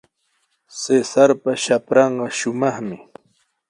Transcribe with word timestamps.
Cesarpa 0.79 1.51
shapranqa 1.63 2.27
shumaqmi. 2.37 2.97